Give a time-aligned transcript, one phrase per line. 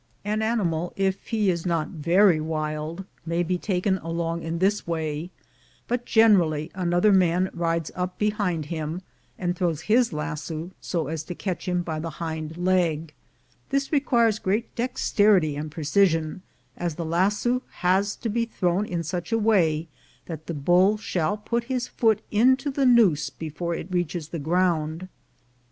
[0.25, 5.29] An animal, if he is not very wild, may be taken along in this way,
[5.87, 9.03] but generally another man rides up behind him,
[9.37, 13.13] and throws his lasso so as to catch him by the hind leg.
[13.69, 16.41] This requires great dexterity and precision,
[16.75, 19.87] as the lasso has to be thrown in such a way
[20.25, 25.09] that the bull shall put his foot into the noose before it reaches the ground.